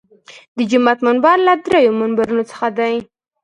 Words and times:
د 0.57 0.59
جومات 0.69 0.99
منبر 1.07 1.37
له 1.47 1.53
هغو 1.55 1.63
درېیو 1.67 1.97
منبرونو 2.01 2.43
څخه 2.51 2.67
دی. 2.77 2.95